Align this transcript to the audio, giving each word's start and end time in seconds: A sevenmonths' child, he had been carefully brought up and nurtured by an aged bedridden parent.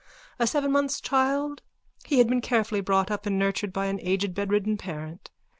A 0.39 0.45
sevenmonths' 0.47 0.99
child, 0.99 1.61
he 2.05 2.17
had 2.17 2.27
been 2.27 2.41
carefully 2.41 2.81
brought 2.81 3.11
up 3.11 3.27
and 3.27 3.37
nurtured 3.37 3.71
by 3.71 3.85
an 3.85 3.99
aged 4.01 4.33
bedridden 4.33 4.75
parent. 4.75 5.29